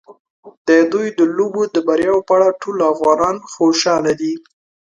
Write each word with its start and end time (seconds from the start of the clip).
د 0.67 0.69
دوی 0.91 1.07
د 1.17 1.19
لوبو 1.37 1.61
د 1.75 1.77
بریاوو 1.87 2.25
په 2.27 2.33
اړه 2.37 2.57
ټول 2.61 2.77
افغانان 2.93 3.35
خوشاله 3.53 4.11
دي. 4.21 4.33